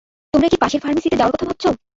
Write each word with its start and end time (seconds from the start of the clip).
তোমরা 0.33 0.47
কি 0.51 0.57
পাশের 0.61 0.81
ফার্মেসিতে 0.83 1.17
যাওয়ার 1.17 1.33
কথা 1.33 1.47
ভাবছো? 1.49 1.69